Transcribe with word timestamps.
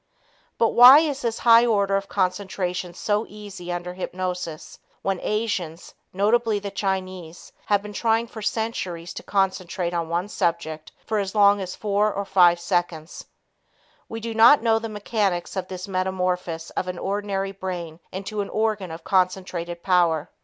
But 0.57 0.69
why 0.69 0.97
is 1.01 1.21
this 1.21 1.37
high 1.37 1.63
order 1.63 1.95
of 1.95 2.09
concentration 2.09 2.95
so 2.95 3.27
easy 3.29 3.71
under 3.71 3.93
hypnosis 3.93 4.79
when 5.03 5.19
Asians, 5.21 5.93
notably 6.11 6.57
the 6.57 6.71
Chinese, 6.71 7.51
have 7.67 7.83
been 7.83 7.93
trying 7.93 8.25
for 8.25 8.41
centuries 8.41 9.13
to 9.13 9.21
concentrate 9.21 9.93
on 9.93 10.09
one 10.09 10.27
subject 10.27 10.91
for 11.05 11.19
as 11.19 11.35
long 11.35 11.61
as 11.61 11.75
four 11.75 12.11
or 12.11 12.25
five 12.25 12.59
seconds. 12.59 13.25
We 14.09 14.19
do 14.19 14.33
not 14.33 14.63
know 14.63 14.79
the 14.79 14.89
mechanics 14.89 15.55
of 15.55 15.67
this 15.67 15.87
metamorphosis 15.87 16.71
of 16.71 16.87
an 16.87 16.97
ordinary 16.97 17.51
brain 17.51 17.99
into 18.11 18.41
an 18.41 18.49
organ 18.49 18.89
of 18.89 19.03
concentrated 19.03 19.83
power. 19.83 20.31